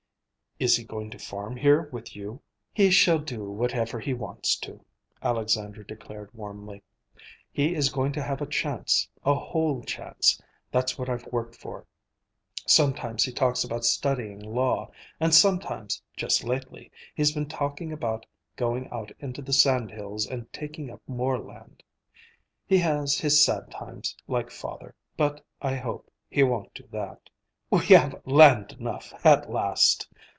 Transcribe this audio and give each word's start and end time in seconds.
"Is 0.59 0.75
he 0.75 0.83
going 0.83 1.09
to 1.09 1.17
farm 1.17 1.55
here 1.57 1.89
with 1.91 2.15
you?" 2.15 2.39
"He 2.71 2.91
shall 2.91 3.17
do 3.17 3.45
whatever 3.49 3.99
he 3.99 4.13
wants 4.13 4.55
to," 4.57 4.85
Alexandra 5.23 5.83
declared 5.83 6.29
warmly. 6.35 6.83
"He 7.51 7.73
is 7.73 7.89
going 7.89 8.11
to 8.13 8.21
have 8.21 8.41
a 8.43 8.45
chance, 8.45 9.09
a 9.25 9.33
whole 9.33 9.81
chance; 9.81 10.39
that's 10.71 10.99
what 10.99 11.09
I've 11.09 11.25
worked 11.33 11.55
for. 11.55 11.87
Sometimes 12.67 13.23
he 13.23 13.31
talks 13.31 13.63
about 13.63 13.83
studying 13.85 14.39
law, 14.39 14.91
and 15.19 15.33
sometimes, 15.33 16.03
just 16.15 16.43
lately, 16.43 16.91
he's 17.15 17.31
been 17.31 17.49
talking 17.49 17.91
about 17.91 18.27
going 18.55 18.87
out 18.91 19.11
into 19.19 19.41
the 19.41 19.53
sand 19.53 19.89
hills 19.89 20.27
and 20.27 20.53
taking 20.53 20.91
up 20.91 21.01
more 21.07 21.39
land. 21.39 21.81
He 22.67 22.77
has 22.77 23.17
his 23.17 23.43
sad 23.43 23.71
times, 23.71 24.15
like 24.27 24.51
father. 24.51 24.93
But 25.17 25.43
I 25.59 25.73
hope 25.77 26.11
he 26.29 26.43
won't 26.43 26.71
do 26.75 26.83
that. 26.91 27.31
We 27.71 27.83
have 27.95 28.21
land 28.27 28.73
enough, 28.79 29.25
at 29.25 29.49
last!" 29.49 30.07